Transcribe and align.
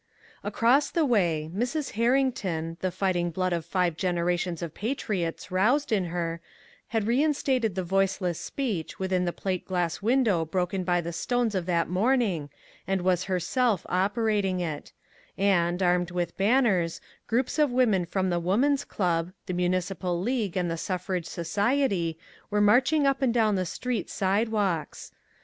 Across 0.43 0.89
the 0.89 1.05
way, 1.05 1.51
Mrs. 1.55 1.91
Herrington, 1.91 2.75
the 2.81 2.89
fighting 2.89 3.29
blood 3.29 3.53
of 3.53 3.63
five 3.67 3.95
generations 3.95 4.63
of 4.63 4.73
patriots 4.73 5.51
roused 5.51 5.91
in 5.91 6.05
her, 6.05 6.41
had 6.87 7.05
reinstated 7.05 7.75
the 7.75 7.83
Voiceless 7.83 8.39
Speech 8.39 8.97
within 8.97 9.25
the 9.25 9.31
plate 9.31 9.63
glass 9.63 10.01
window 10.01 10.43
broken 10.43 10.83
by 10.83 11.01
the 11.01 11.13
stones 11.13 11.53
of 11.53 11.67
that 11.67 11.87
morning 11.87 12.49
and 12.87 13.01
was 13.01 13.25
herself 13.25 13.85
operating 13.89 14.59
it; 14.59 14.91
and, 15.37 15.83
armed 15.83 16.09
with 16.09 16.35
banners, 16.35 16.99
groups 17.27 17.59
of 17.59 17.69
women 17.69 18.03
from 18.07 18.31
the 18.31 18.39
Woman's 18.39 18.83
Club, 18.83 19.31
the 19.45 19.53
Municipal 19.53 20.19
League 20.19 20.57
and 20.57 20.67
the 20.71 20.77
Suffrage 20.77 21.27
Society 21.27 22.17
were 22.49 22.59
marching 22.59 23.05
up 23.05 23.21
and 23.21 23.35
down 23.35 23.53
the 23.53 23.67
street 23.67 24.09
sidewalks. 24.09 25.11